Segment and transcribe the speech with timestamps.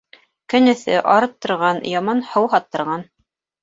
[0.53, 3.11] Көн эҫе, арыттырған, яман һыуһаттырған.